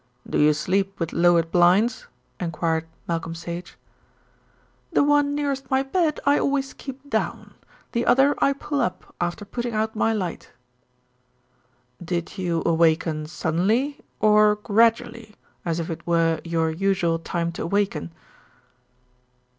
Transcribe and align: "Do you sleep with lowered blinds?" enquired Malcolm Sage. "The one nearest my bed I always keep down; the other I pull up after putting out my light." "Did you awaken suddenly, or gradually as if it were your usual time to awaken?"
"Do 0.27 0.39
you 0.39 0.51
sleep 0.53 0.99
with 0.99 1.13
lowered 1.13 1.51
blinds?" 1.51 2.07
enquired 2.39 2.87
Malcolm 3.07 3.35
Sage. 3.35 3.77
"The 4.91 5.03
one 5.03 5.35
nearest 5.35 5.69
my 5.69 5.83
bed 5.83 6.19
I 6.25 6.39
always 6.39 6.73
keep 6.73 7.07
down; 7.07 7.53
the 7.91 8.07
other 8.07 8.33
I 8.39 8.53
pull 8.53 8.81
up 8.81 9.13
after 9.21 9.45
putting 9.45 9.75
out 9.75 9.95
my 9.95 10.11
light." 10.11 10.53
"Did 12.03 12.39
you 12.39 12.63
awaken 12.65 13.27
suddenly, 13.27 13.99
or 14.19 14.55
gradually 14.55 15.35
as 15.63 15.79
if 15.79 15.91
it 15.91 16.07
were 16.07 16.41
your 16.43 16.71
usual 16.71 17.19
time 17.19 17.51
to 17.51 17.61
awaken?" 17.61 18.11